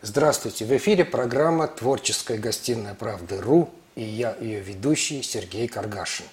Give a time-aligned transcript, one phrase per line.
[0.00, 0.64] Здравствуйте!
[0.64, 6.24] В эфире программа «Творческая гостиная правды.ру» и я, ее ведущий Сергей Каргашин.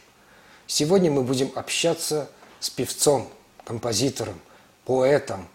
[0.67, 3.27] Сегодня мы будем общаться с певцом,
[3.63, 4.39] композитором,
[4.85, 5.47] поэтом,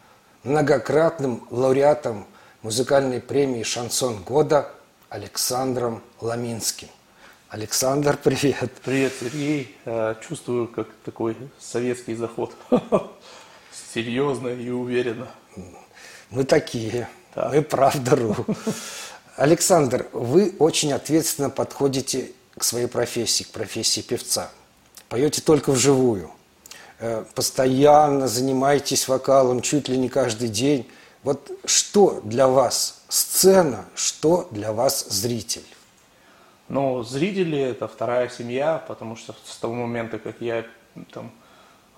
[0.42, 2.26] многократным лауреатом
[2.62, 4.72] музыкальной премии «Шансон года»
[5.08, 6.88] Александром Ламинским.
[7.48, 8.72] Александр, привет!
[8.84, 9.76] Привет, Сергей.
[9.84, 12.56] Э, чувствую, как такой советский заход.
[13.94, 15.28] Серьезно и уверенно.
[16.30, 17.08] Мы такие.
[17.34, 17.50] Да.
[17.52, 18.34] Мы правда.ру.
[19.36, 24.50] Александр, вы очень ответственно подходите к своей профессии, к профессии певца.
[25.08, 26.30] Поете только вживую.
[26.98, 30.86] Э, постоянно занимаетесь вокалом чуть ли не каждый день.
[31.22, 35.64] Вот что для вас сцена, что для вас зритель?
[36.68, 40.64] Ну, зрители– это вторая семья, потому что с того момента, как я
[41.12, 41.32] там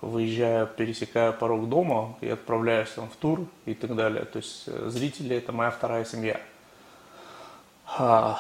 [0.03, 4.25] выезжаю, пересекаю порог дома и отправляюсь там в тур и так далее.
[4.25, 6.41] То есть э, зрители– это моя вторая семья.
[7.97, 8.39] А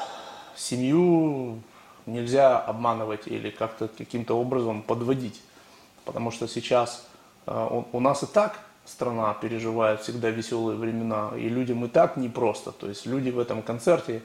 [0.56, 1.62] семью
[2.05, 5.41] нельзя обманывать или как-то каким-то образом подводить,
[6.05, 7.06] потому что сейчас
[7.47, 12.72] э, у нас и так страна переживает всегда веселые времена, и людям и так непросто.
[12.72, 14.22] То есть люди в этом концерте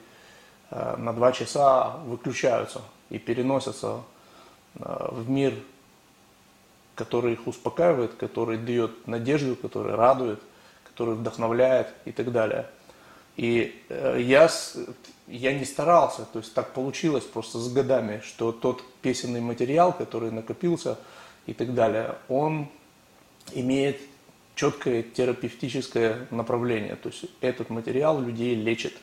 [0.72, 2.82] э, на два часа выключаются
[3.12, 4.02] и переносятся
[4.74, 5.54] в мир
[6.98, 10.42] который их успокаивает, который дает надежду, который радует,
[10.84, 12.66] который вдохновляет и так далее.
[13.38, 14.50] И э, я,
[15.28, 20.32] я не старался, то есть так получилось просто с годами, что тот песенный материал, который
[20.32, 20.98] накопился
[21.46, 22.68] и так далее, он
[23.54, 24.02] имеет
[24.56, 26.96] четкое терапевтическое направление.
[26.96, 28.94] То есть этот материал людей лечит.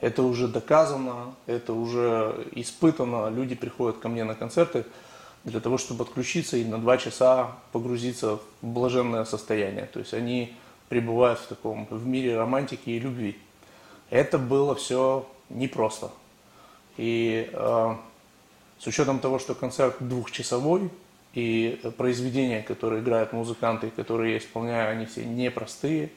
[0.00, 3.30] Это уже доказано, это уже испытано.
[3.30, 4.84] Люди приходят ко мне на концерты,
[5.48, 9.86] для того, чтобы отключиться и на два часа погрузиться в блаженное состояние.
[9.86, 10.54] То есть они
[10.88, 13.36] пребывают в таком, в мире романтики и любви.
[14.10, 16.10] Это было все непросто.
[16.96, 17.94] И э,
[18.78, 20.90] с учетом того, что концерт двухчасовой,
[21.34, 26.10] и произведения, которые играют музыканты, которые я исполняю, они все непростые.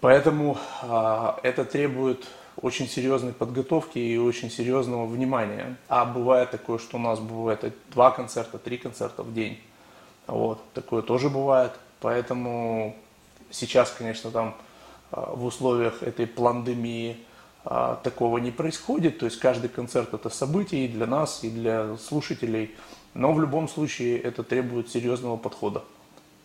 [0.00, 2.26] Поэтому э, это требует
[2.60, 5.76] очень серьезной подготовки и очень серьезного внимания.
[5.88, 9.58] А бывает такое, что у нас бывает два концерта, три концерта в день.
[10.26, 11.72] Вот, такое тоже бывает.
[12.00, 12.96] Поэтому
[13.50, 14.54] сейчас, конечно, там
[15.10, 17.16] а, в условиях этой пандемии
[17.64, 19.18] а, такого не происходит.
[19.18, 22.74] То есть каждый концерт это событие и для нас, и для слушателей.
[23.14, 25.82] Но в любом случае это требует серьезного подхода.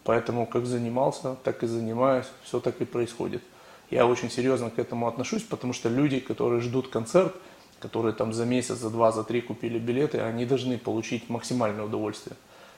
[0.03, 3.44] Поэтому как занимался, так и занимаюсь, все так и происходит
[3.90, 7.36] я очень серьезно к этому отношусь, потому что люди, которые ждут концерт,
[7.80, 12.36] которые там за месяц, за два, за три купили билеты, они должны получить максимальное удовольствие.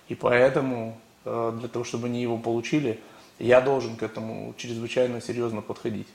[0.07, 2.99] И поэтому э, для того, чтобы они его получили,
[3.39, 6.07] я должен к этому чрезвычайно серьезно подходить.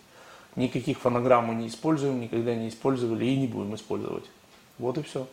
[0.57, 4.25] Никаких фонограмм мы не используем, никогда не использовали и не будем использовать.
[4.79, 5.27] Вот и все.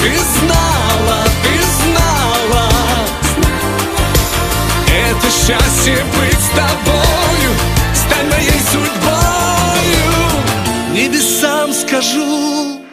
[0.00, 0.18] Ты
[5.46, 7.52] счастье быть с тобою
[7.94, 10.12] Стань моей судьбою
[10.92, 12.84] Небесам скажу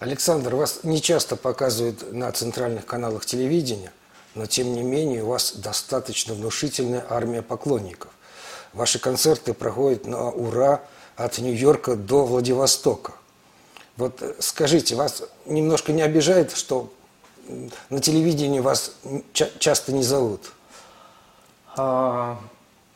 [0.00, 3.92] Александр, вас не часто показывают на центральных каналах телевидения,
[4.34, 8.10] но тем не менее у вас достаточно внушительная армия поклонников.
[8.72, 10.82] Ваши концерты проходят на ура
[11.14, 13.12] от Нью-Йорка до Владивостока.
[13.96, 16.92] Вот скажите, вас немножко не обижает, что
[17.90, 18.96] на телевидении вас
[19.32, 20.52] ча- часто не зовут?
[21.76, 22.38] А,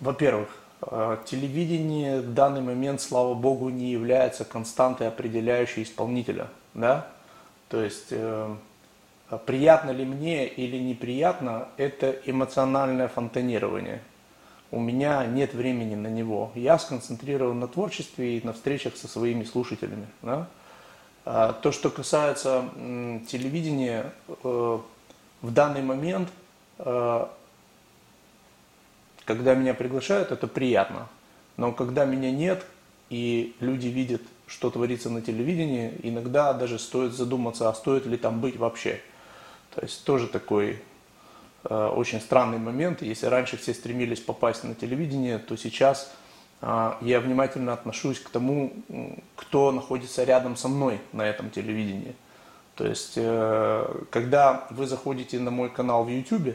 [0.01, 0.49] во-первых,
[0.83, 6.49] а, телевидение в данный момент, слава богу, не является константой, определяющей исполнителя.
[6.75, 7.09] Да?
[7.69, 8.55] То есть э,
[9.45, 14.03] приятно ли мне или неприятно, это эмоциональное фонтанирование.
[14.71, 16.53] У меня нет времени на него.
[16.55, 20.07] Я сконцентрирован на творчестве и на встречах со своими слушателями.
[20.23, 20.49] Да?
[21.29, 22.71] А, то, что касается
[23.29, 24.79] телевидения, э,
[25.43, 26.29] в данный момент,
[26.79, 27.27] э,
[29.25, 31.09] когда меня приглашают, это приятно.
[31.57, 32.65] Но когда меня нет,
[33.11, 38.41] и люди видят, что творится на телевидении, иногда даже стоит задуматься, а стоит ли там
[38.41, 39.01] быть вообще.
[39.75, 40.81] То есть тоже такой
[41.65, 43.03] э, очень странный момент.
[43.03, 46.15] Если раньше все стремились попасть на телевидение, то сейчас
[46.63, 48.73] я внимательно отношусь к тому,
[49.37, 52.15] кто находится рядом со мной на этом телевидении.
[52.77, 56.55] То есть, э, когда вы заходите на мой канал в YouTube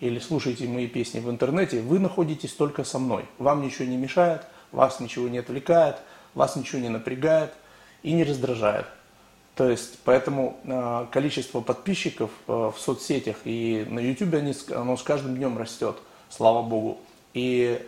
[0.00, 3.24] или слушаете мои песни в интернете, вы находитесь только со мной.
[3.38, 4.42] Вам ничего не мешает,
[4.72, 5.96] вас ничего не отвлекает,
[6.34, 7.52] вас ничего не напрягает
[8.02, 8.86] и не раздражает.
[9.54, 14.34] То есть, поэтому э, количество подписчиков э, в соцсетях и на YouTube
[14.74, 15.96] оно с каждым днем растет,
[16.30, 16.98] слава богу.
[17.32, 17.80] И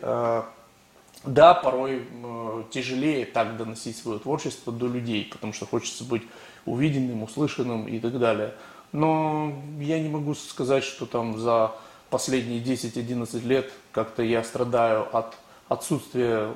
[1.24, 6.22] да, порой э, тяжелее так доносить свое творчество до людей, потому что хочется быть
[6.66, 8.54] увиденным, услышанным и так далее.
[8.92, 11.72] Но я не могу сказать, что там за
[12.10, 15.34] последние 10-11 лет как-то я страдаю от
[15.68, 16.50] отсутствия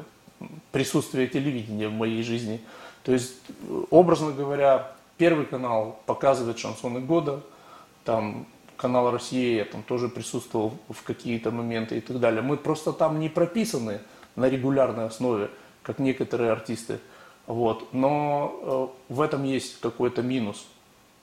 [0.73, 2.61] присутствия телевидения в моей жизни.
[3.05, 3.35] То есть,
[3.91, 7.41] образно говоря, первый канал показывает шансоны года,
[8.05, 8.47] там
[8.77, 12.43] канал Россия, я там тоже присутствовал в какие-то моменты и так далее.
[12.43, 14.01] Мы просто там не прописаны
[14.37, 15.51] на регулярной основе,
[15.83, 17.01] как некоторые артисты.
[17.47, 17.93] Вот.
[17.93, 20.67] Но э, в этом есть какой-то минус.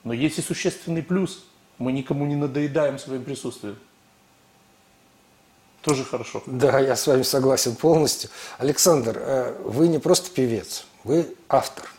[0.04, 1.44] Но есть и существенный плюс.
[1.78, 3.76] Мы никому не надоедаем своим присутствием.
[5.82, 6.42] Тоже хорошо.
[6.46, 8.30] Да, я с вами согласен полностью.
[8.58, 11.90] Александр, э, вы не просто певец, вы автор.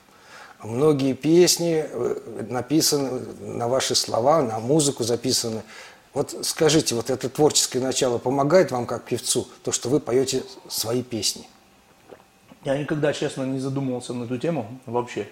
[0.64, 5.62] Многие песни э, написаны на ваши слова, на музыку записаны.
[6.16, 11.04] Вот скажите, вот это творческое начало помогает вам как певцу, то, что вы поете свои
[11.04, 11.46] песни?
[12.64, 15.28] Я никогда, честно, не задумывался на эту тему вообще.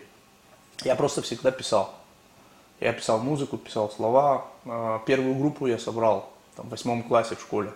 [0.84, 1.96] Я просто всегда писал.
[2.82, 4.46] Я писал музыку, писал слова.
[4.66, 7.72] А, первую группу я собрал там, в восьмом классе в школе.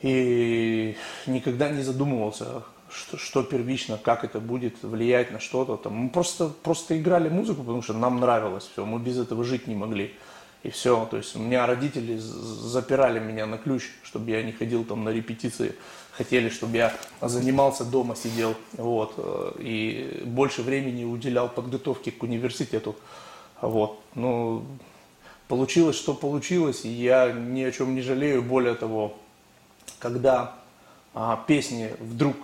[0.00, 0.96] И
[1.26, 5.76] никогда не задумывался, что, что первично, как это будет влиять на что-то.
[5.76, 5.94] Там.
[5.94, 8.84] Мы просто, просто играли музыку, потому что нам нравилось все.
[8.84, 10.16] Мы без этого жить не могли.
[10.66, 11.06] И все.
[11.08, 15.10] То есть у меня родители запирали меня на ключ, чтобы я не ходил там на
[15.10, 15.76] репетиции.
[16.10, 18.56] Хотели, чтобы я занимался дома, сидел.
[18.72, 19.14] Вот.
[19.60, 22.96] И больше времени уделял подготовке к университету.
[23.60, 24.00] Вот.
[24.16, 24.66] Ну,
[25.46, 26.84] получилось, что получилось.
[26.84, 28.42] И я ни о чем не жалею.
[28.42, 29.16] Более того,
[30.00, 30.56] когда
[31.14, 32.36] а, песни вдруг,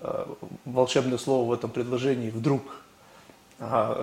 [0.00, 0.34] а,
[0.64, 2.81] волшебное слово в этом предложении, вдруг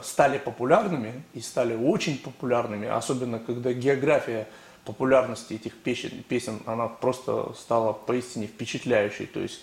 [0.04, 4.48] стали популярными и стали очень популярными, особенно когда география
[4.86, 9.26] популярности этих песен, песен она просто стала поистине впечатляющей.
[9.26, 9.62] То есть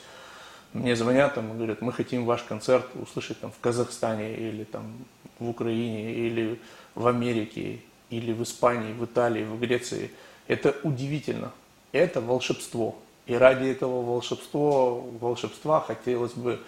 [0.73, 4.93] мне звонят там и говорят, мы хотим ваш концерт услышать там в Казахстане или там
[5.39, 6.61] в Украине или
[6.95, 7.81] в Америке
[8.11, 10.11] или в Испании, в Италии, в Греции.
[10.47, 11.53] Это удивительно
[11.97, 12.97] это волшебство.
[13.27, 16.61] И ради этого волшебства, волшебства хотелось бы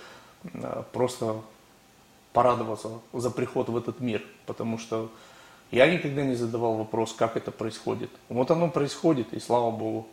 [0.53, 1.37] э, просто
[2.33, 5.11] порадоваться за приход в этот мир, потому что
[5.71, 8.11] я никогда не задавал вопрос, как это происходит.
[8.29, 10.07] Вот оно происходит, и слава Богу.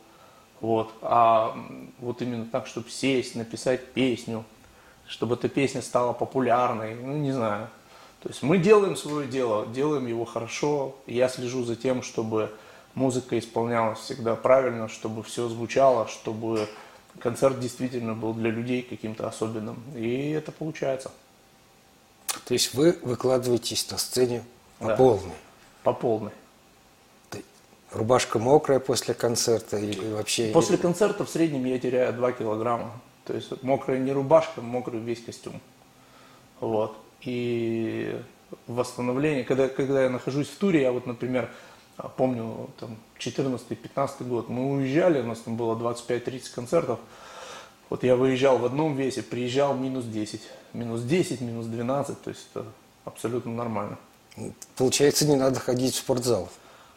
[0.61, 0.91] Вот.
[1.01, 1.55] А
[1.99, 4.43] вот именно так, чтобы сесть, написать песню,
[5.07, 7.69] чтобы эта песня стала популярной, ну не знаю.
[8.21, 10.95] То есть мы делаем свое дело, делаем его хорошо.
[11.05, 12.51] Я слежу за тем, чтобы
[12.95, 16.67] музыка исполнялась всегда правильно, чтобы все звучало, чтобы
[17.19, 19.77] концерт действительно был для людей каким-то особенным.
[19.95, 21.11] И это получается.
[22.45, 24.43] То есть вы выкладываетесь на сцене
[24.79, 24.95] по да.
[24.95, 25.33] полной?
[25.83, 26.31] По полной.
[27.91, 30.51] Рубашка мокрая после концерта или вообще?
[30.51, 32.91] После концерта в среднем я теряю 2 килограмма.
[33.23, 35.61] То есть мокрая не рубашка, мокрый весь костюм.
[36.59, 36.97] Вот.
[37.21, 38.19] И
[38.67, 41.49] восстановление, когда, когда я нахожусь в туре, я вот, например,
[41.97, 46.99] а помню, там, 14-15 год, мы уезжали, у нас там было 25-30 концертов.
[47.95, 50.41] Вот я выезжал в одном весе, приезжал минус 10.
[50.73, 52.65] Минус 10, минус 12, то есть это
[53.05, 53.97] абсолютно нормально.
[54.75, 56.49] Получается, не надо ходить в спортзал?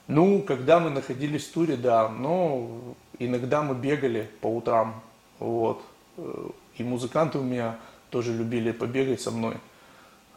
[0.08, 5.00] Ну, когда мы находились в туре, да, но иногда мы бегали по утрам,
[5.38, 5.80] вот.
[6.78, 7.78] И музыканты у меня
[8.10, 9.56] тоже любили побегать со мной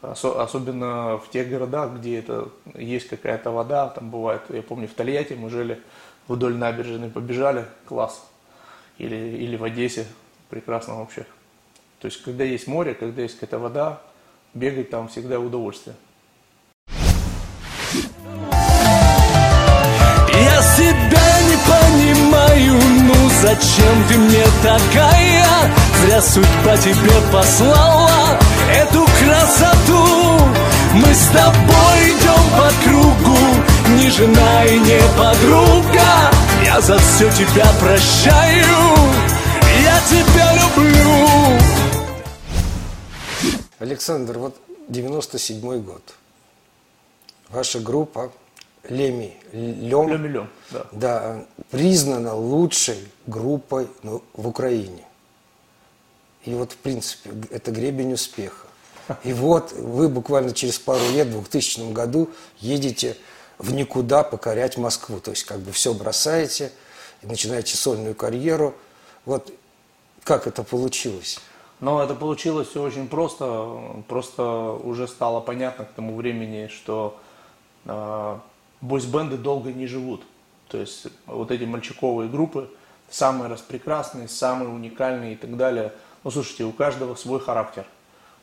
[0.02, 5.34] особенно в тех городах, где это есть какая-то вода, там бывает, я помню, в Тольятти
[5.34, 5.82] мы жили
[6.28, 8.24] вдоль набережной, побежали, класс,
[8.98, 10.06] или, или в Одессе,
[10.52, 11.26] прекрасно вообще.
[12.00, 14.02] То есть, когда есть море, когда есть какая-то вода,
[14.54, 15.96] бегать там всегда удовольствие.
[20.34, 25.48] Я себя не понимаю, ну зачем ты мне такая?
[26.02, 28.40] Зря судьба тебе послала
[28.74, 30.40] эту красоту
[30.96, 33.38] Мы с тобой идем по кругу
[34.00, 36.32] Ни жена и не подруга
[36.66, 39.02] Я за все тебя прощаю
[40.10, 41.62] тебя люблю
[43.80, 44.58] Александр, вот
[44.90, 46.02] 97 год.
[47.50, 48.32] Ваша группа
[48.88, 50.86] Леми Лем, Леми Лем да.
[50.92, 55.04] Да, признана лучшей группой ну, в Украине.
[56.46, 58.68] И вот, в принципе, это гребень успеха.
[59.24, 62.30] И вот вы буквально через пару лет, в 2000 году,
[62.60, 63.18] едете
[63.58, 65.20] в никуда покорять Москву.
[65.20, 66.72] То есть как бы все бросаете
[67.22, 68.76] и начинаете сольную карьеру.
[69.26, 69.54] Вот
[70.24, 71.40] как это получилось?
[71.80, 74.04] Но это получилось все очень просто.
[74.08, 74.44] Просто
[74.84, 77.20] уже стало понятно к тому времени, что
[77.86, 78.38] э,
[78.82, 80.22] бойсбенды долго не живут.
[80.68, 82.70] То есть вот эти мальчиковые группы,
[83.10, 85.92] самые распрекрасные, самые уникальные и так далее.
[86.24, 87.86] Ну, слушайте, у каждого свой характер.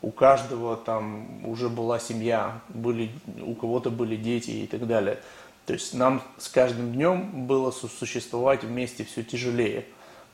[0.03, 3.11] У каждого там уже была семья, были,
[3.43, 5.19] у кого-то были дети и так далее.
[5.67, 9.87] То есть нам с каждым днем было существовать вместе все тяжелее.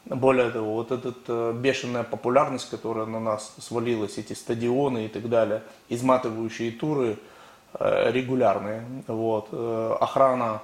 [0.06, 5.30] Более того, вот эта э, бешеная популярность, которая на нас свалилась, эти стадионы и так
[5.30, 7.16] далее, изматывающие туры
[7.78, 10.60] э, регулярные, вот, э, охрана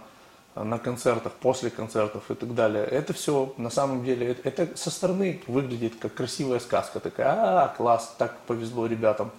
[0.54, 2.84] на концертах, после концертов и так далее.
[2.84, 7.68] Это все на самом деле, это, это со стороны выглядит как красивая сказка, такая, а,
[7.68, 9.30] класс, так повезло ребятам.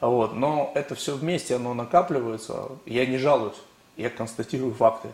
[0.00, 0.34] Вот.
[0.34, 2.70] Но это все вместе, оно накапливается.
[2.86, 3.60] Я не жалуюсь,
[3.96, 5.08] я констатирую факты.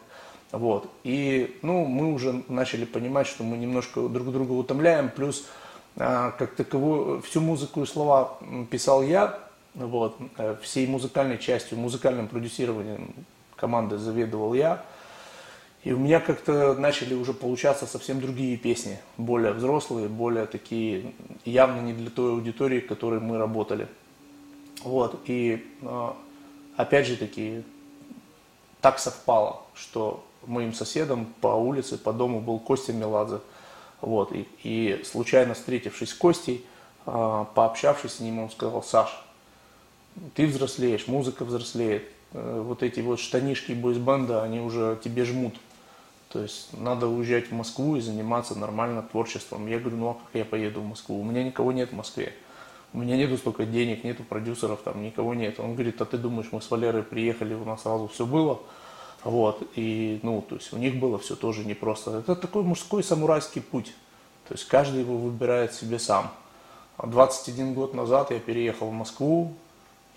[0.52, 0.90] Вот.
[1.04, 5.10] И ну, мы уже начали понимать, что мы немножко друг друга утомляем.
[5.10, 5.46] Плюс,
[5.96, 8.38] а, как таковую, всю музыку и слова
[8.70, 9.38] писал я.
[9.74, 10.16] Вот.
[10.38, 13.14] Э, всей музыкальной частью, музыкальным продюсированием
[13.56, 14.84] команды заведовал я.
[15.84, 21.12] И у меня как-то начали уже получаться совсем другие песни, более взрослые, более такие,
[21.44, 23.86] явно не для той аудитории, к которой мы работали.
[24.82, 26.16] Вот, и а,
[26.76, 27.62] опять же таки,
[28.80, 33.40] так совпало, что моим соседом по улице, по дому был Костя Меладзе.
[34.00, 36.64] Вот, и, и случайно встретившись с Костей,
[37.06, 39.24] э, пообщавшись с ним, он сказал, Саш,
[40.34, 45.54] ты взрослеешь, музыка взрослеет, э, вот эти вот штанишки бойсбенда, они уже тебе жмут.
[46.28, 49.66] То есть надо уезжать в Москву и заниматься нормально творчеством.
[49.66, 51.18] Я говорю, ну а как я поеду в Москву?
[51.20, 52.34] У меня никого нет в Москве.
[52.92, 55.58] У меня нету столько денег, нету продюсеров, там никого нет.
[55.60, 58.60] Он говорит, а ты думаешь, мы с Валерой приехали, у нас сразу все было?
[59.24, 62.18] Вот, и, ну, то есть у них было все тоже непросто.
[62.18, 63.92] Это такой мужской самурайский путь.
[64.48, 66.32] То есть каждый его выбирает себе сам.
[67.02, 69.54] 21 год назад я переехал в Москву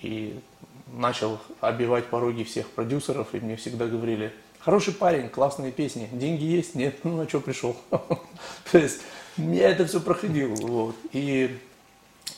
[0.02, 0.40] и
[0.88, 6.76] начал обивать пороги всех продюсеров, и мне всегда говорили, хороший парень, классные песни, деньги есть?
[6.76, 7.76] Нет, ну на что пришел?
[8.72, 9.02] То есть
[9.38, 10.56] я это все проходил.
[10.56, 10.96] Вот.
[11.12, 11.58] И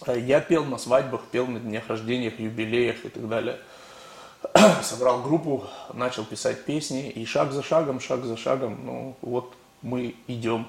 [0.05, 3.60] э, я пел на свадьбах, пел на днях рождениях, юбилеях и так далее.
[4.83, 10.15] собрал группу, начал писать песни, и шаг за шагом, шаг за шагом, ну вот мы
[10.27, 10.67] идем.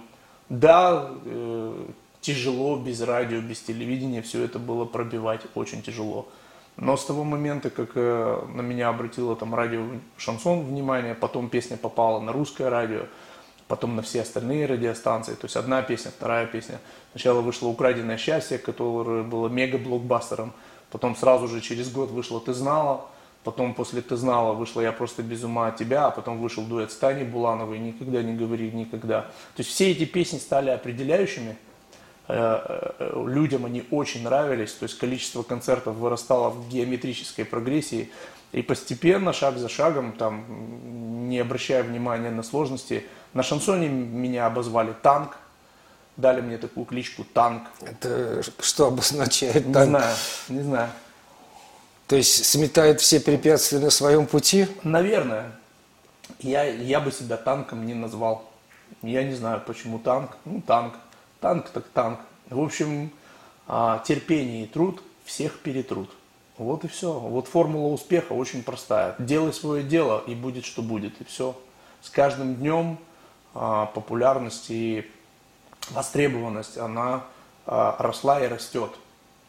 [0.49, 1.87] Да, э,
[2.21, 6.29] тяжело без радио, без телевидения все это было пробивать, очень тяжело.
[6.77, 9.85] Но с того момента, как э, на меня обратило там радио
[10.17, 13.07] Шансон внимание, потом песня попала на русское радио,
[13.69, 16.81] потом на все остальные радиостанции, то есть одна песня, вторая песня.
[17.13, 20.53] Сначала вышло «Украденное счастье», которое было мега-блокбастером,
[20.91, 23.07] потом сразу же через год вышло «Ты знала»,
[23.45, 26.91] Потом после «Ты знала» вышла «Я просто без ума от тебя», а потом вышел дуэт
[26.91, 29.21] с Таней Булановой «Никогда не говори никогда».
[29.55, 31.59] То есть все эти песни стали определяющими,
[32.27, 32.35] э,
[32.99, 38.11] э, людям они очень нравились, то есть количество концертов вырастало в геометрической прогрессии,
[38.53, 44.95] и постепенно, шаг за шагом, там, не обращая внимания на сложности, на шансоне меня обозвали
[45.03, 45.37] «Танк»,
[46.17, 47.65] дали мне такую кличку «Танк».
[47.83, 49.77] Это что обозначает «Танк»?
[49.77, 50.17] Не знаю,
[50.49, 50.91] не знаю.
[52.07, 54.67] То есть сметает все препятствия на своем пути?
[54.83, 55.53] Наверное.
[56.41, 58.51] Я, я бы себя танком не назвал.
[59.03, 60.37] Я не знаю, почему танк.
[60.45, 60.95] Ну, танк.
[61.41, 62.21] Танк так танк.
[62.51, 63.11] В общем,
[63.67, 66.11] а, терпение и труд всех перетрут.
[66.59, 67.13] Вот и все.
[67.13, 69.17] Вот формула успеха очень простая.
[69.19, 71.21] Делай свое дело, и будет, что будет.
[71.21, 71.59] И все.
[72.03, 72.99] С каждым днем
[73.55, 75.11] а, популярность и
[75.91, 77.25] востребованность, она
[77.67, 78.91] а, росла и растет.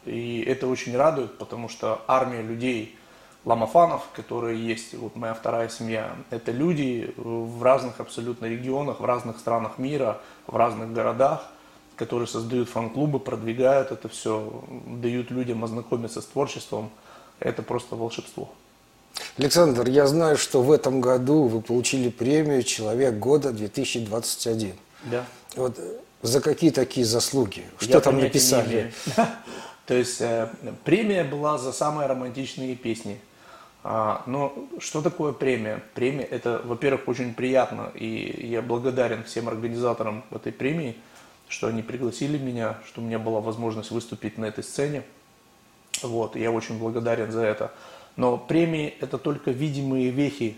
[0.05, 2.97] И это очень радует, потому что армия людей,
[3.43, 9.39] ламафанов, которые есть, вот моя вторая семья, это люди в разных абсолютно регионах, в разных
[9.39, 11.45] странах мира, в разных городах,
[11.95, 16.89] которые создают фан-клубы, продвигают это все, дают людям ознакомиться с творчеством.
[17.39, 18.49] Это просто волшебство.
[19.37, 24.73] Александр, я знаю, что в этом году вы получили премию «Человек года 2021».
[25.05, 25.25] Да.
[25.55, 25.79] Вот
[26.21, 27.63] за какие такие заслуги?
[27.79, 28.93] Что я там написали?
[29.85, 30.49] То есть э,
[30.83, 33.19] премия была за самые романтичные песни.
[33.83, 35.83] А, но что такое премия?
[35.93, 40.95] Премия это, во-первых, очень приятно, и я благодарен всем организаторам этой премии,
[41.47, 45.03] что они пригласили меня, что у меня была возможность выступить на этой сцене.
[46.01, 47.71] Вот, я очень благодарен за это.
[48.15, 50.55] Но премии это только видимые вехи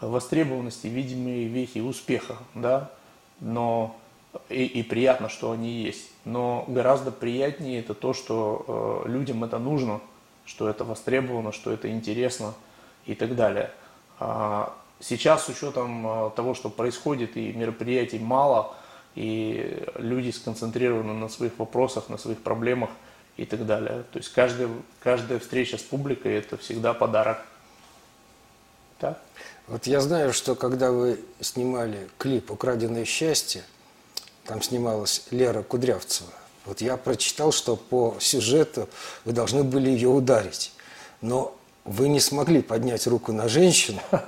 [0.00, 2.90] востребованности, видимые вехи успеха, да.
[3.40, 3.96] Но
[4.48, 6.10] и, и приятно, что они есть.
[6.24, 10.00] Но гораздо приятнее это то, что э, людям это нужно,
[10.44, 12.54] что это востребовано, что это интересно
[13.06, 13.70] и так далее.
[14.18, 18.74] А сейчас с учетом э, того, что происходит и мероприятий мало,
[19.14, 22.90] и люди сконцентрированы на своих вопросах, на своих проблемах,
[23.36, 24.04] и так далее.
[24.12, 24.68] То есть каждая,
[25.00, 27.38] каждая встреча с публикой– это всегда подарок.
[28.98, 29.20] Так?
[29.68, 33.62] Вот я знаю, что когда вы снимали клип «Украденное счастье»,
[34.46, 36.30] там снималась Лера Кудрявцева.
[36.64, 38.88] Вот я прочитал, что по сюжету
[39.24, 40.72] вы должны были ее ударить.
[41.20, 44.00] Но вы не смогли поднять руку на женщину.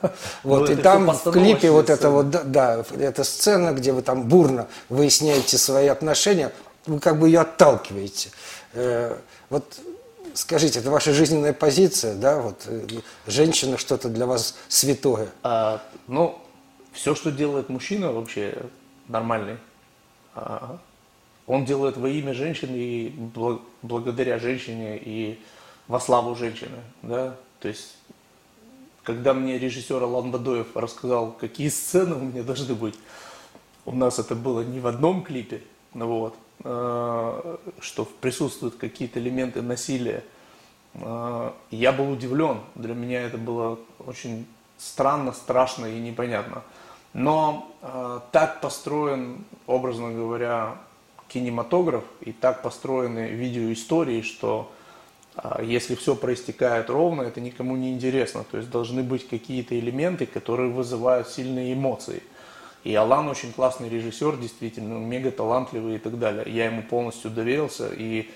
[0.43, 4.67] Вот, и там в клипе вот это вот, да, эта сцена, где вы там бурно
[4.89, 6.53] выясняете свои отношения,
[6.87, 8.31] вы как бы ее отталкиваете.
[8.75, 9.17] Э,
[9.49, 9.65] вот
[10.35, 12.87] скажите, это ваша жизненная позиция, да, вот э,
[13.27, 15.29] женщина что-то для вас святое?
[15.43, 16.39] А, ну,
[16.93, 18.67] все, что делает мужчина вообще
[19.09, 19.57] нормальный,
[21.47, 23.15] он делает во имя женщины и
[23.83, 25.39] благодаря женщине и
[25.89, 27.97] во славу женщины, да, то есть
[29.05, 32.99] когда мне режиссер Алан Бадоев рассказал, какие сцены у меня должны быть,
[33.85, 35.61] у нас это было не в одном клипе,
[35.93, 40.25] ну вот, э, что присутствуют какие-то элементы насилия.
[40.95, 44.47] Э, я был удивлен, для меня это было очень
[44.79, 46.63] странно, страшно и непонятно.
[47.15, 50.77] Но э, так построен, образно говоря,
[51.29, 54.73] кинематограф и так построены видеоистории, что
[55.37, 58.45] э, если все проистекает ровно, это никому не интересно.
[58.51, 62.21] То есть должны быть какие-то элементы, которые вызывают сильные эмоции.
[62.83, 66.45] И Алан очень классный режиссер, действительно, мега талантливый и так далее.
[66.53, 68.29] Я ему полностью доверился, и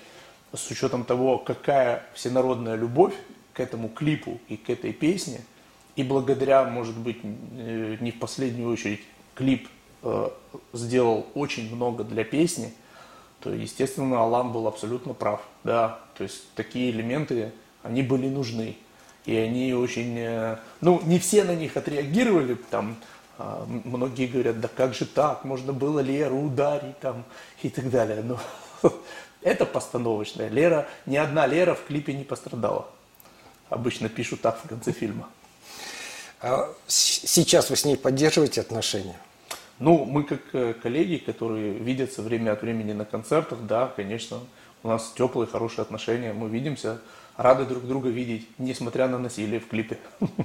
[0.53, 3.13] с учетом того, какая всенародная любовь
[3.53, 5.41] к этому клипу и к этой песне–
[5.99, 9.01] и благодаря, может быть, э, не в последнюю очередь,
[9.35, 9.67] клип
[10.01, 10.29] э,
[10.71, 12.73] сделал очень много для песни,
[13.41, 15.41] то, естественно, Алан был абсолютно прав.
[15.65, 17.51] Да, то есть такие элементы,
[17.83, 18.77] они были нужны.
[19.25, 22.95] И они очень, э, ну, не все на них отреагировали, там,
[23.37, 27.25] а, многие говорят, да как же так, можно было Леру ударить, там,
[27.61, 28.23] и так далее.
[28.23, 28.39] Но
[29.41, 30.47] это постановочное.
[30.47, 32.87] Лера, ни одна Лера в клипе не пострадала.
[33.69, 35.27] Обычно пишут так в конце фильма.
[36.41, 39.17] А сейчас вы с ней поддерживаете отношения?
[39.77, 44.39] Ну, мы как э, коллеги, которые видятся время от времени на концертах, да, конечно,
[44.83, 47.01] у нас теплые, хорошие отношения, мы видимся,
[47.35, 49.97] рады друг друга видеть, несмотря на насилие в клипе.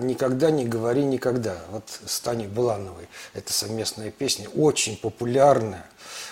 [0.00, 3.08] «Никогда не говори никогда» вот с Таней Булановой.
[3.34, 5.86] Это совместная песня, очень популярная,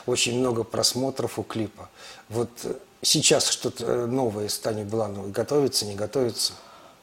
[0.07, 1.89] очень много просмотров у клипа.
[2.29, 6.55] Вот э, сейчас что-то э, новое с Таней Булановой готовится, не готовится?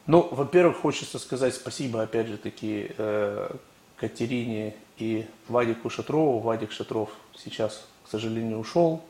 [0.07, 2.91] Ну, во-первых, хочется сказать спасибо, опять же таки,
[3.97, 6.39] Катерине и Вадику Шатрову.
[6.39, 9.01] Вадик Шатров сейчас, к сожалению, ушел.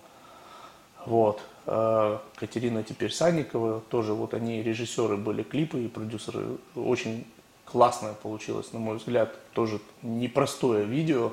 [1.06, 1.42] Вот.
[1.66, 6.58] Э, Катерина теперь Санникова, тоже вот они режиссеры были клипы и продюсеры.
[6.76, 7.26] Очень
[7.66, 11.32] классное получилось, на мой взгляд, тоже непростое видео,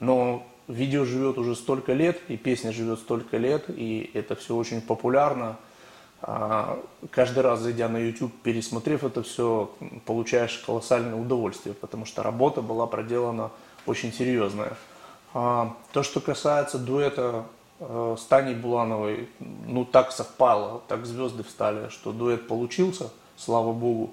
[0.00, 4.80] но видео живет уже столько лет, и песня живет столько лет, и это все очень
[4.80, 5.56] популярно.
[6.20, 6.78] А,
[7.10, 9.70] каждый раз, зайдя на YouTube, пересмотрев это все,
[10.04, 13.50] получаешь колоссальное удовольствие, потому что работа была проделана
[13.86, 14.76] очень серьезная.
[15.32, 17.46] А, то, что касается дуэта
[17.80, 24.10] Э, с Таней Булановой, ну так совпало, так звезды встали, что дуэт получился, слава богу.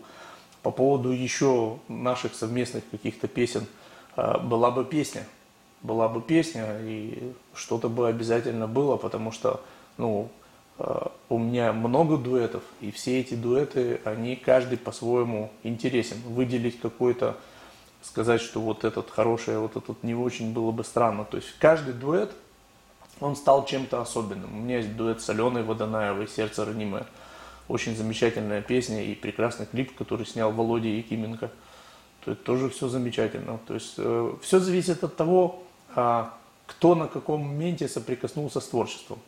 [0.65, 3.67] По поводу еще наших совместных каких-то песен,
[4.17, 5.21] э, была бы песня,
[5.83, 9.61] была бы песня, и что-то бы обязательно было, потому что,
[9.99, 10.27] ну,
[10.79, 16.17] э, у меня много дуэтов, и все эти дуэты, они каждый по-своему интересен.
[16.25, 17.37] Выделить какой-то,
[18.01, 21.25] сказать, что вот этот хороший, а вот этот не очень было бы странно.
[21.25, 22.31] То есть каждый дуэт–
[23.21, 24.53] он стал чем-то особенным.
[24.57, 27.05] У меня есть дуэт с Аленой Водонаевой «Сердце ранимое».
[27.67, 31.51] Очень замечательная песня и прекрасный клип, который снял Володя Якименко.
[32.23, 33.59] То есть тоже все замечательно.
[33.67, 35.63] То есть э, все зависит от того,
[35.95, 36.25] э,
[36.67, 39.19] кто на каком моменте соприкоснулся с творчеством.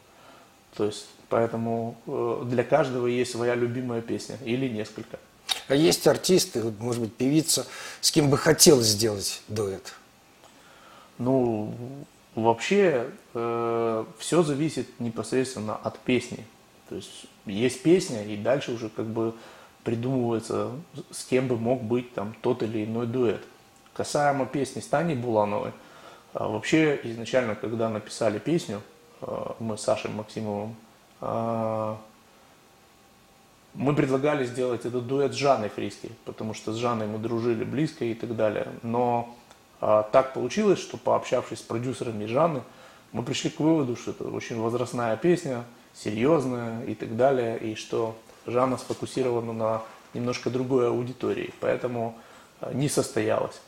[0.75, 5.19] То есть поэтому э, для каждого есть своя любимая песня или несколько.
[5.67, 7.65] А есть артисты, может быть, певица,
[8.01, 9.93] с кем бы хотелось сделать дуэт?
[11.17, 11.73] Ну,
[12.37, 16.45] Вообще э, все зависит непосредственно от песни.
[16.89, 19.33] То есть есть песня, и дальше уже как бы
[19.83, 20.71] придумывается,
[21.11, 23.41] с кем бы мог быть там тот или иной дуэт.
[23.93, 25.71] Касаемо песни с Таней Булановой,
[26.33, 28.81] э, вообще изначально, когда написали песню,
[29.21, 30.75] э, мы с Сашей Максимовым,
[31.21, 31.95] э,
[33.73, 38.05] мы предлагали сделать этот дуэт с Жанной Фриски, потому что с Жанной мы дружили близко
[38.05, 38.67] и так далее.
[38.81, 39.35] Но
[39.79, 42.63] а, так получилось, что пообщавшись с продюсерами Жанны,
[43.11, 45.63] мы пришли к выводу, что это очень возрастная песня,
[46.03, 49.81] серьезная и так далее, и что Жанна сфокусирована на
[50.13, 52.15] немножко другой аудитории, поэтому
[52.61, 53.59] а, не состоялось.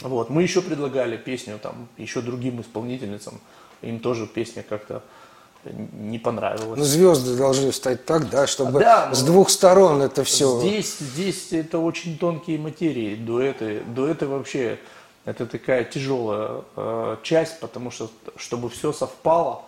[0.00, 0.30] Вот.
[0.30, 3.40] Мы еще предлагали песню там, еще другим исполнительницам,
[3.82, 5.02] им тоже песня как-то
[5.64, 6.78] не понравилась.
[6.78, 10.60] Ну, звезды должны стать так, да, чтобы да, с двух сторон это все.
[10.60, 13.82] Здесь, здесь это очень тонкие материи, дуэты.
[13.94, 14.78] Дуэты вообще
[15.24, 19.64] это такая тяжелая э, часть, потому что чтобы все совпало,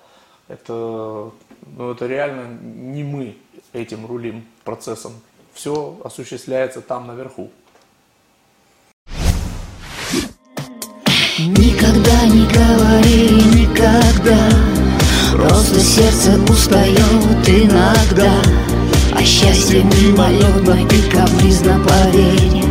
[0.48, 1.32] это,
[1.66, 3.36] ну, это реально не мы
[3.72, 5.12] этим рулим процессом.
[5.52, 7.50] Все осуществляется там наверху.
[11.38, 14.48] Никогда не говори никогда.
[15.32, 18.32] Просто сердце устает иногда.
[19.14, 22.62] А счастье мимолетно и капризно поверь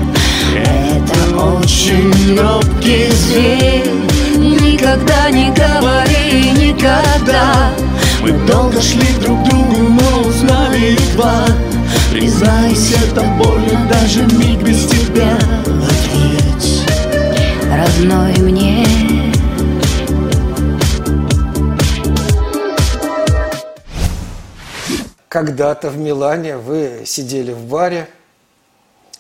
[0.56, 3.92] Это очень робкий зверь.
[4.38, 7.74] Никогда не говори никогда
[8.22, 11.46] Мы долго шли друг к другу, но узнали едва
[12.12, 16.86] Признайся, это больно даже миг без тебя Ответь
[17.72, 18.86] родной мне
[25.30, 28.10] Когда-то в Милане вы сидели в баре,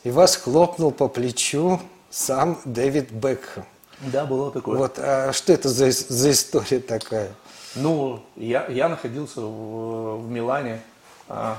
[0.04, 3.64] и вас хлопнул по плечу сам Дэвид Бекхэм.
[4.12, 4.76] Да, было такое.
[4.76, 7.30] Вот, а что это за, за история такая?
[7.76, 10.82] Ну, я, я находился в, в Милане,
[11.28, 11.58] а,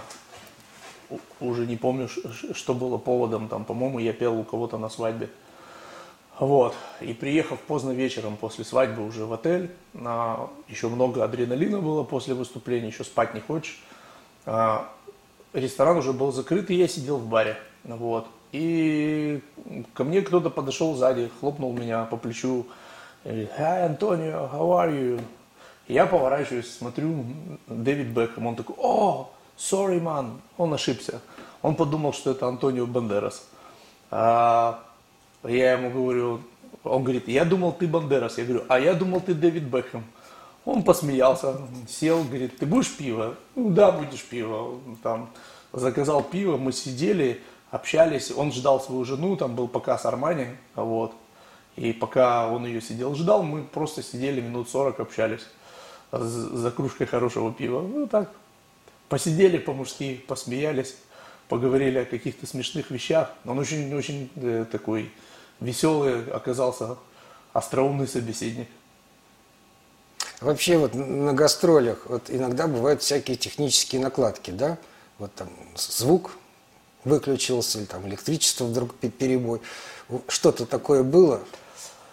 [1.41, 5.29] уже не помню, что было поводом, там, по-моему, я пел у кого-то на свадьбе.
[6.39, 6.75] Вот.
[7.01, 12.35] И приехав поздно вечером после свадьбы уже в отель, а, еще много адреналина было после
[12.35, 13.81] выступления, еще спать не хочешь.
[14.47, 14.91] А,
[15.53, 17.57] ресторан уже был закрыт, и я сидел в баре.
[17.85, 18.27] Вот.
[18.53, 19.43] И
[19.95, 22.67] ко мне кто-то подошел сзади, хлопнул меня по плечу.
[23.23, 25.21] Говорит, Hi, Антонио, how are you?
[25.91, 27.25] Я поворачиваюсь, смотрю,
[27.67, 28.47] Дэвид Бекхэм.
[28.47, 30.39] Он такой, о, sorry, man.
[30.57, 31.21] Он ошибся.
[31.63, 33.49] Он подумал, что это Антонио Бандерас.
[34.09, 34.85] А,
[35.43, 36.43] я ему говорю,
[36.85, 38.39] он говорит, я думал, ты Бандерас.
[38.39, 40.05] Я говорю, а я думал, ты Дэвид Бекхэм.
[40.65, 41.57] Он посмеялся,
[41.89, 43.35] сел, говорит, ты будешь пиво?
[43.57, 44.79] Ну да, будешь пиво.
[45.03, 45.31] Там
[45.73, 48.31] заказал пиво, мы сидели, общались.
[48.31, 51.15] Он ждал свою жену, там был показ Армани, вот.
[51.75, 55.43] И пока он ее сидел, ждал, мы просто сидели минут 40, общались
[56.13, 57.83] за кружкой хорошего пива.
[57.83, 58.31] Ну так,
[59.09, 60.97] посидели по-мужски, посмеялись,
[61.49, 63.33] поговорили о каких-то смешных вещах.
[63.45, 65.11] Он очень-очень э, такой
[65.61, 66.97] веселый оказался,
[67.53, 68.69] остроумный собеседник.
[70.41, 74.79] Вообще вот на гастролях вот иногда бывают всякие технические накладки, да?
[75.19, 76.33] Вот там звук
[77.05, 79.61] выключился, или там электричество вдруг перебой.
[80.29, 81.43] Что-то такое было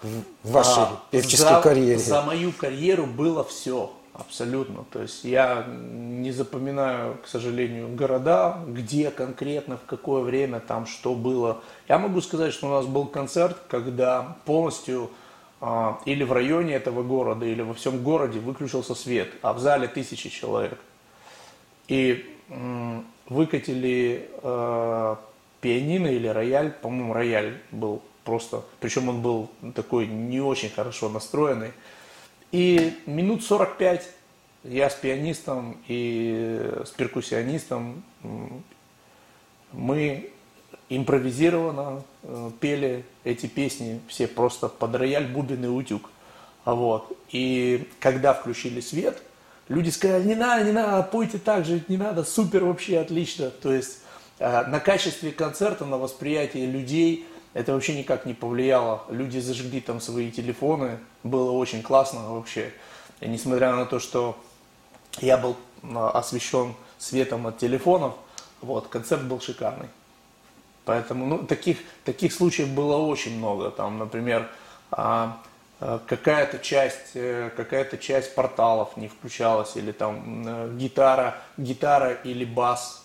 [0.01, 1.97] в вашей а, певческой за, карьере?
[1.97, 3.91] За мою карьеру было все.
[4.13, 4.83] Абсолютно.
[4.91, 11.13] То есть я не запоминаю, к сожалению, города, где конкретно, в какое время там что
[11.13, 11.61] было.
[11.87, 15.11] Я могу сказать, что у нас был концерт, когда полностью
[15.61, 19.87] а, или в районе этого города, или во всем городе выключился свет, а в зале
[19.87, 20.79] тысячи человек.
[21.87, 25.15] И м, выкатили э,
[25.61, 31.71] пианино или рояль, по-моему, рояль был просто, причем он был такой не очень хорошо настроенный.
[32.51, 34.05] И минут 45
[34.65, 38.03] я с пианистом и с перкуссионистом
[39.71, 40.29] мы
[40.89, 46.09] импровизированно э, пели эти песни все просто под рояль, бубен и утюг.
[46.65, 47.17] А вот.
[47.31, 49.21] И когда включили свет,
[49.69, 53.51] люди сказали, не надо, не надо, пойте так же, не надо, супер вообще, отлично.
[53.51, 53.99] То есть
[54.39, 57.25] э, на качестве концерта, на восприятие людей–
[57.57, 59.01] это вообще никак не повлияло.
[59.09, 62.71] Люди зажгли там свои телефоны, было очень классно вообще.
[63.19, 64.37] И несмотря на то, что
[65.21, 68.13] я был а, освещен светом от телефонов,
[68.61, 69.87] вот, концерт был шикарный.
[70.85, 73.71] Поэтому ну, таких, таких случаев было очень много.
[73.71, 74.47] Там, например,
[74.91, 75.41] а,
[75.79, 82.45] а, какая-то часть, э, какая-то часть порталов не включалась, или там э, гитара, гитара или
[82.45, 83.03] бас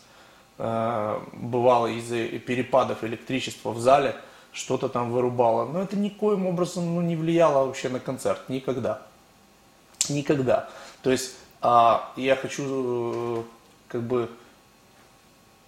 [0.59, 4.15] э, бывало из-за перепадов электричества в зале–
[4.53, 5.67] что-то там вырубало.
[5.67, 8.49] Но это никоим образом ну, не влияло вообще на концерт.
[8.49, 9.03] Никогда.
[10.09, 10.69] Никогда.
[11.03, 13.43] То есть а, я хочу э,
[13.89, 14.29] как бы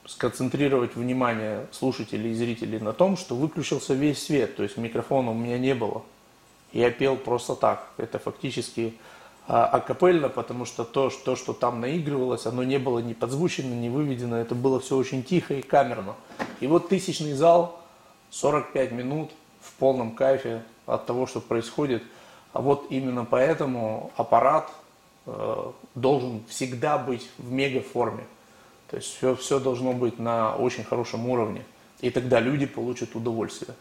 [0.06, 5.34] сконцентрировать внимание слушателей и зрителей на том, что выключился весь свет, то есть микрофона у
[5.34, 6.02] меня не было.
[6.72, 7.88] Я пел просто так.
[7.96, 8.94] Это фактически
[9.46, 13.88] а, акапельно, потому что то, то, что там наигрывалось, оно не было ни подзвучено, ни
[13.88, 16.14] выведено, это было все очень тихо и камерно.
[16.60, 17.83] И вот тысячный зал,
[18.34, 22.02] 45 минут в полном кайфе от того, что происходит.
[22.52, 24.70] А вот именно поэтому аппарат
[25.26, 28.24] э, должен всегда быть в мегаформе.
[28.90, 31.64] То есть все, все должно быть на очень хорошем уровне.
[32.00, 33.74] И тогда люди получат удовольствие.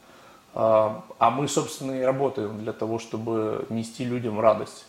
[0.53, 4.85] А, а мы, собственно, и работаем для того, чтобы нести людям радость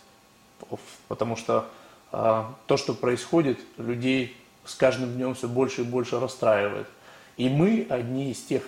[1.08, 1.66] потому что
[2.12, 6.86] э, то, что происходит, людей с каждым днем все больше и больше расстраивает.
[7.36, 8.62] И мы одни из тех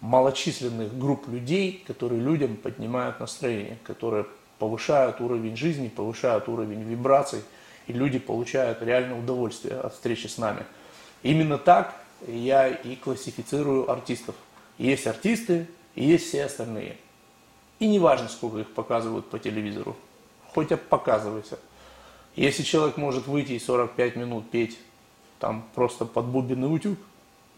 [0.00, 4.26] малочисленных групп людей, которые людям поднимают настроение, которые
[4.58, 7.42] повышают уровень жизни, повышают уровень вибраций,
[7.86, 10.64] и люди получают реальное удовольствие от встречи с нами.
[11.22, 11.94] Именно так
[12.26, 14.34] я и классифицирую артистов.
[14.78, 16.96] Есть артисты, и есть все остальные–
[17.78, 19.96] и не важно, сколько их показывают по телевизору.
[20.54, 21.58] Хоть показывайся.
[22.34, 24.78] Если человек может выйти и 45 минут петь
[25.38, 26.98] там просто под бубенный утюг,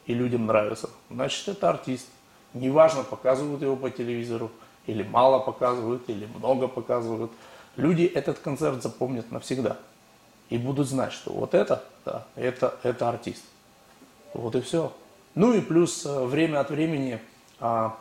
[0.09, 2.07] и людям нравится, значит это артист.
[2.55, 4.51] Неважно, показывают его по телевизору,
[4.87, 7.31] или мало показывают, или много показывают.
[7.77, 9.77] Люди этот концерт запомнят навсегда.
[10.49, 13.45] И будут знать, что вот это, да, это, это артист.
[14.33, 14.95] Вот и все.
[15.35, 17.21] Ну и плюс э, время от времени
[17.61, 17.95] а,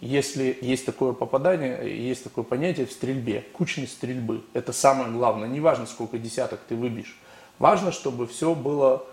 [0.00, 4.42] если есть такое попадание, есть такое понятие в стрельбе, кучность стрельбы.
[4.54, 5.48] Это самое главное.
[5.48, 7.18] Не важно, сколько десяток ты выбьешь.
[7.58, 9.04] Важно, чтобы все было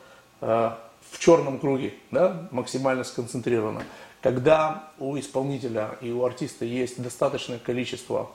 [0.42, 0.72] э,
[1.12, 3.84] в черном круге, да, максимально сконцентрировано.
[4.22, 8.30] Когда у исполнителя и у артиста есть достаточное количество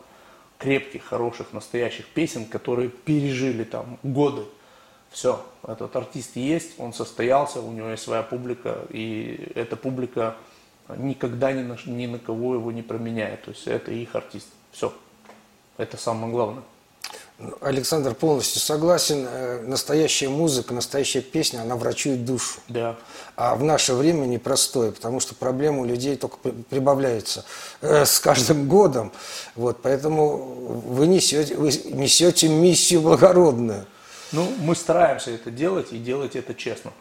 [0.58, 4.44] крепких, хороших, настоящих песен, которые пережили там годы,
[5.10, 10.36] все, этот артист есть, он состоялся, у него есть своя публика, и эта публика
[10.96, 13.44] никогда ни на, ни на кого его не променяет.
[13.44, 14.48] То есть это их артист.
[14.70, 14.92] Все.
[15.76, 16.62] Это самое главное.
[17.60, 19.26] Александр полностью согласен.
[19.28, 22.60] Э, настоящая музыка, настоящая песня, она врачует душу.
[22.68, 22.96] Да.
[23.36, 26.36] А в наше время непростое, потому что проблемы у людей только
[26.70, 27.44] прибавляются
[27.80, 29.12] э, с каждым годом.
[29.56, 33.86] Вот, поэтому вы несете, вы несете миссию благородную.
[34.30, 36.92] Ну, мы стараемся это делать и делать это честно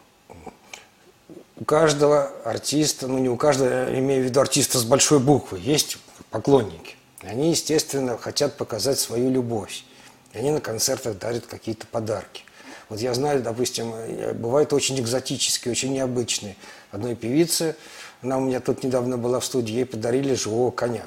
[1.62, 5.98] у каждого артиста, ну не у каждого, имею в виду артиста с большой буквы, есть
[6.30, 6.96] поклонники.
[7.20, 9.84] Они, естественно, хотят показать свою любовь.
[10.32, 12.44] И они на концертах дарят какие-то подарки.
[12.88, 13.92] Вот я знаю, допустим,
[14.34, 16.56] бывают очень экзотические, очень необычные.
[16.90, 17.76] Одной певице,
[18.22, 21.04] она у меня тут недавно была в студии, ей подарили живого коня.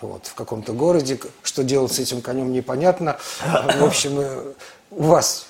[0.00, 1.18] Вот, в каком-то городе.
[1.42, 3.18] Что делать с этим конем, непонятно.
[3.40, 4.52] В общем, э,
[4.90, 5.46] у вас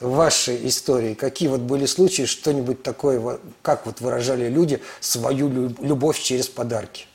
[0.00, 5.48] в вашей истории, какие вот были случаи, что-нибудь такое, как вот выражали люди свою
[5.80, 7.06] любовь через подарки?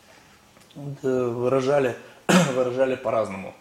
[0.75, 1.95] Выражали,
[2.53, 3.53] выражали по-разному.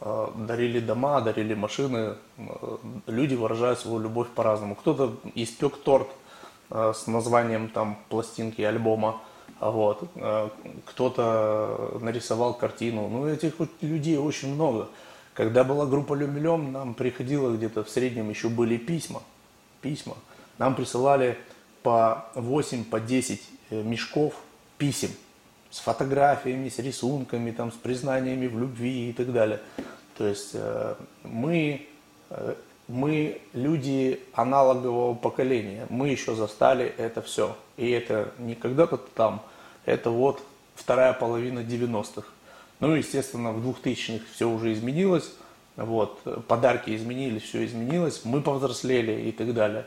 [0.00, 2.14] А, дарили дома, дарили машины.
[2.38, 4.74] А, люди выражают свою любовь по-разному.
[4.74, 6.08] Кто-то испек торт
[6.70, 9.20] а, с названием там пластинки, альбома.
[9.60, 10.08] Вот.
[10.84, 13.08] Кто-то нарисовал картину.
[13.08, 14.88] Ну, этих людей очень много.
[15.34, 19.22] Когда была группа Люмелем, нам приходило где-то в среднем еще были письма.
[19.80, 20.14] Письма.
[20.58, 21.38] Нам присылали
[21.82, 24.34] по 8, по 10 э, мешков
[24.76, 25.10] писем
[25.70, 29.60] с фотографиями, с рисунками, там, с признаниями в любви и так далее.
[30.16, 31.86] То есть э, мы,
[32.30, 32.54] э,
[32.88, 37.56] мы люди аналогового поколения, мы еще застали это все.
[37.76, 39.42] И это не когда-то там,
[39.84, 40.42] это вот
[40.74, 42.26] вторая половина 90-х.
[42.80, 45.32] Ну, естественно, в 2000-х все уже изменилось,
[45.76, 49.84] вот, подарки изменились, все изменилось, мы повзрослели и так далее.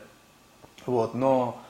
[0.86, 1.60] Вот, но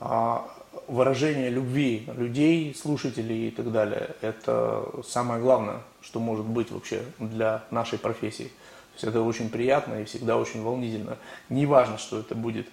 [0.00, 0.48] а,
[0.86, 7.64] выражение любви людей, слушателей и так далее, это самое главное, что может быть вообще для
[7.70, 8.44] нашей профессии.
[8.44, 11.18] То есть это очень приятно и всегда очень волнительно.
[11.48, 12.66] Неважно, что это будет.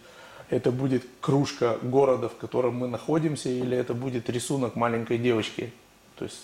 [0.50, 5.74] Это будет кружка города, в котором мы находимся, или это будет рисунок маленькой девочки.
[6.18, 6.40] То есть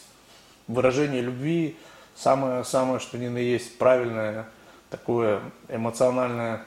[0.68, 1.78] выражение любви
[2.16, 4.48] самое, самое что ни на есть правильное
[4.90, 6.66] такое эмоциональное,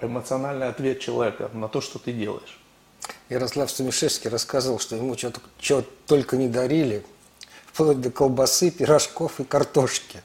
[0.00, 2.58] эмоциональный ответ человека на то, что ты делаешь.
[3.28, 7.04] Ярослав Сумишевский рассказывал, что ему что-то, что только не дарили,
[7.72, 10.22] вплоть до колбасы, пирожков и картошки.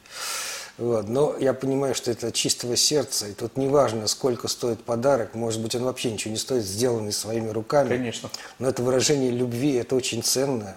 [0.78, 1.10] Вот.
[1.10, 5.62] Но я понимаю, что это от чистого сердца, и тут неважно, сколько стоит подарок, может
[5.62, 7.90] быть, он вообще ничего не стоит, сделанный своими руками.
[7.90, 8.30] Конечно.
[8.60, 10.76] Но это выражение любви, это очень ценно.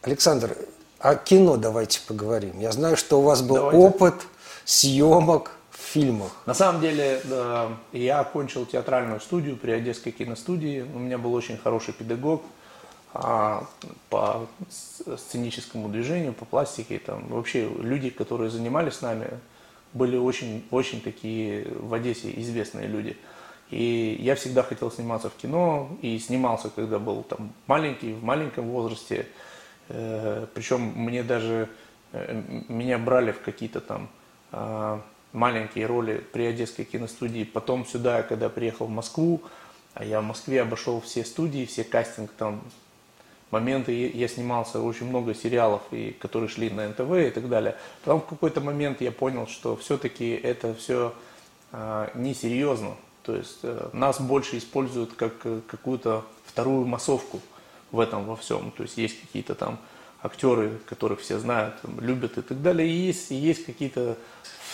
[0.00, 0.56] Александр,
[0.98, 2.58] о кино давайте поговорим.
[2.60, 3.78] Я знаю, что у вас был давайте.
[3.78, 4.14] опыт
[4.64, 5.50] съемок
[5.92, 6.32] фильмах.
[6.46, 10.80] На самом деле, да, я окончил театральную студию при Одесской киностудии.
[10.94, 12.42] У меня был очень хороший педагог
[13.12, 13.66] а,
[14.08, 16.98] по сценическому движению, по пластике.
[16.98, 19.28] Там, вообще люди, которые занимались с нами,
[19.92, 23.16] были очень, очень такие в Одессе известные люди.
[23.68, 28.70] И я всегда хотел сниматься в кино, и снимался, когда был там маленький, в маленьком
[28.70, 29.26] возрасте.
[29.88, 31.68] Э, причем мне даже,
[32.12, 34.08] э, меня брали в какие-то там
[34.52, 35.00] э,
[35.32, 37.44] маленькие роли при Одесской киностудии.
[37.44, 39.42] Потом сюда, когда приехал в Москву,
[39.94, 42.62] а я в Москве обошел все студии, все кастинг там,
[43.50, 47.76] моменты, я снимался очень много сериалов, и, которые шли на НТВ и так далее.
[48.04, 51.14] Потом в какой-то момент я понял, что все-таки это все
[51.72, 52.96] э, несерьезно.
[53.22, 57.40] То есть э, нас больше используют как э, какую-то вторую массовку
[57.92, 58.72] в этом во всем.
[58.72, 59.78] То есть есть какие-то там
[60.22, 62.88] актеры, которых все знают, любят и так далее.
[62.88, 64.16] И есть, и есть какие-то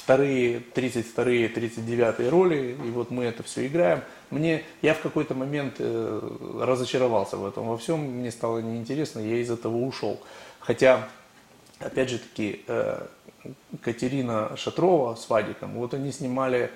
[0.09, 4.01] вторые, 32-е, 39-е роли, и вот мы это все играем.
[4.31, 9.37] Мне, я в какой-то момент э, разочаровался в этом во всем, мне стало неинтересно, я
[9.37, 10.19] из этого ушел.
[10.61, 11.07] Хотя,
[11.79, 13.07] опять же таки, э,
[13.83, 16.71] Катерина Шатрова с Вадиком, вот они снимали,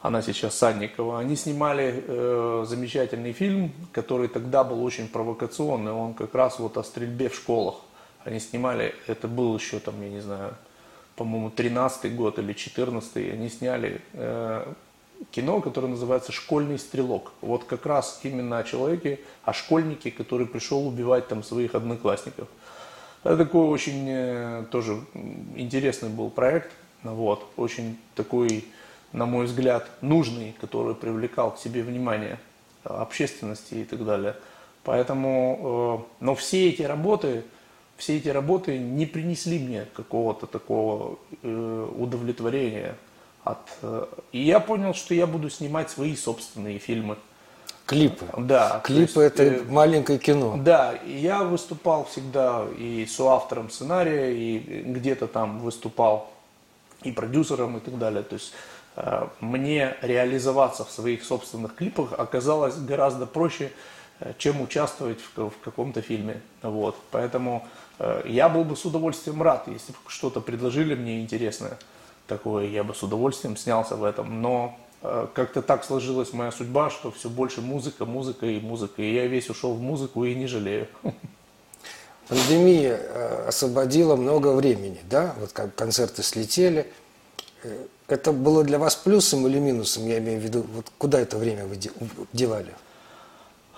[0.00, 6.34] она сейчас Санникова, они снимали э, замечательный фильм, который тогда был очень провокационный, он как
[6.34, 7.74] раз вот о стрельбе в школах.
[8.24, 10.54] Они снимали, это был еще там, я не знаю,
[11.16, 14.72] по-моему, 13 год или 14 они сняли э,
[15.30, 17.32] кино, которое называется «Школьный стрелок».
[17.40, 22.48] Вот как раз именно о человеке, о школьнике, который пришел убивать там своих одноклассников.
[23.24, 25.00] Это такой очень э, тоже
[25.54, 26.72] интересный был проект,
[27.02, 28.64] вот, очень такой,
[29.12, 32.38] на мой взгляд, нужный, который привлекал к себе внимание
[32.84, 34.34] общественности и так далее.
[34.82, 37.44] Поэтому, э, но все эти работы,
[38.02, 42.96] все эти работы не принесли мне какого-то такого э, удовлетворения.
[43.44, 47.16] От, э, и я понял, что я буду снимать свои собственные фильмы.
[47.86, 48.26] Клипы.
[48.38, 48.80] Да.
[48.82, 50.56] Клипы есть, это э, маленькое кино.
[50.58, 56.32] Да, и я выступал всегда и соавтором сценария, и где-то там выступал
[57.04, 58.24] и продюсером и так далее.
[58.24, 58.52] То есть
[58.96, 63.70] э, мне реализоваться в своих собственных клипах оказалось гораздо проще,
[64.18, 66.40] э, чем участвовать в, в каком-то фильме.
[66.62, 66.96] Вот.
[67.12, 67.64] Поэтому
[68.24, 71.78] я был бы с удовольствием рад, если бы что-то предложили мне интересное
[72.26, 74.42] такое, я бы с удовольствием снялся в этом.
[74.42, 79.02] Но э, как-то так сложилась моя судьба, что все больше музыка, музыка и музыка.
[79.02, 80.88] И я весь ушел в музыку и не жалею.
[82.28, 85.34] Пандемия э, освободила много времени, да?
[85.38, 86.90] Вот как концерты слетели.
[88.08, 91.64] Это было для вас плюсом или минусом, я имею в виду, вот куда это время
[91.66, 91.78] вы
[92.32, 92.74] девали?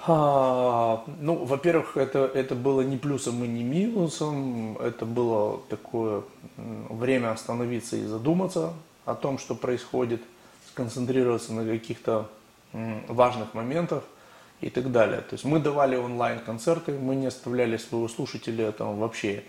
[0.06, 6.22] А, ну, во-первых, это, это было не плюсом и не минусом, это было такое
[6.56, 8.74] время остановиться и задуматься
[9.06, 10.20] о том, что происходит,
[10.68, 12.28] сконцентрироваться на каких-то
[12.72, 14.04] важных моментах
[14.60, 15.22] и так далее.
[15.22, 19.44] То есть мы давали онлайн-концерты, мы не оставляли своего слушателя там вообще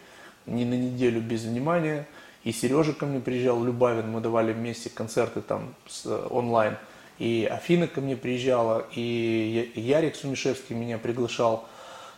[0.45, 2.07] ни на неделю без внимания.
[2.45, 6.77] И Сережа ко мне приезжал, Любавин, мы давали вместе концерты там с, онлайн–
[7.17, 11.65] и Афина ко мне приезжала, и Ярик Сумишевский меня приглашал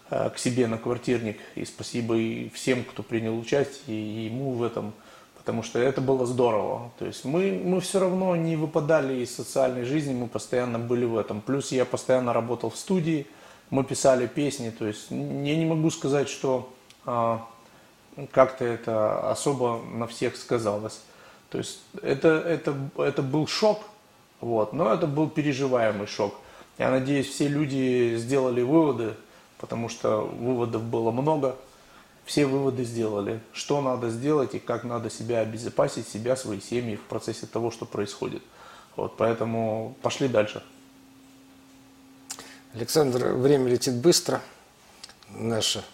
[0.09, 1.37] э, к себе на квартирник.
[1.55, 4.93] И спасибо и всем, кто принял участие, и ему в этом,
[5.37, 6.91] потому что это было здорово.
[6.97, 11.17] То есть мы, мы все равно не выпадали из социальной жизни, мы постоянно были в
[11.17, 11.41] этом.
[11.41, 13.27] Плюс я постоянно работал в студии,
[13.69, 14.71] мы писали песни.
[14.71, 16.73] То есть я не могу сказать, что
[17.05, 17.47] а,
[18.31, 21.01] как-то это особо на всех сказалось.
[21.49, 23.79] То есть это, это, это был шок,
[24.39, 24.73] вот.
[24.73, 26.35] Но это был переживаемый шок.
[26.77, 29.15] Я надеюсь, все люди сделали выводы,
[29.57, 31.55] потому что выводов было много.
[32.25, 37.01] Все выводы сделали, что надо сделать и как надо себя обезопасить, себя, свои семьи в
[37.03, 38.43] процессе того, что происходит.
[38.97, 40.61] Вот, поэтому пошли дальше.
[42.73, 44.41] Александр, время летит быстро.
[45.29, 45.85] Наша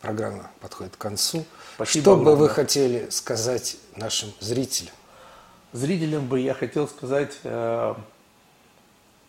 [0.00, 1.44] программа подходит к концу.
[1.76, 2.34] Спасибо что огромное.
[2.34, 4.94] бы вы хотели сказать нашим зрителям?
[5.72, 7.94] Зрителям бы я хотел сказать, э,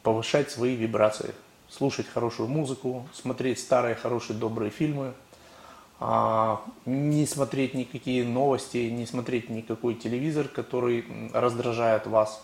[0.03, 1.33] повышать свои вибрации,
[1.69, 5.13] слушать хорошую музыку, смотреть старые, хорошие, добрые фильмы,
[5.99, 12.43] а, не смотреть никакие новости, не смотреть никакой телевизор, который раздражает вас.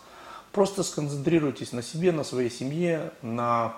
[0.51, 3.75] Просто сконцентрируйтесь на себе, на своей семье, на,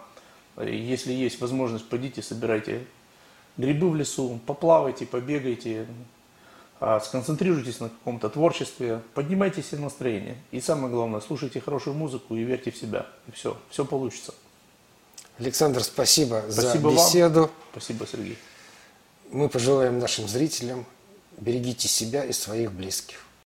[0.58, 2.86] если есть возможность, пойдите, собирайте
[3.58, 5.88] грибы в лесу, поплавайте, побегайте,
[6.80, 10.38] сконцентрируйтесь на каком-то творчестве, поднимайте себе настроение.
[10.52, 13.06] И самое главное, слушайте хорошую музыку и верьте в себя.
[13.28, 14.34] И все, все получится.
[15.40, 17.42] Александр, спасибо, спасибо за беседу.
[17.42, 17.52] Вам.
[17.72, 18.38] Спасибо, Сергей.
[19.32, 20.86] Мы пожелаем нашим зрителям
[21.38, 23.25] берегите себя и своих близких.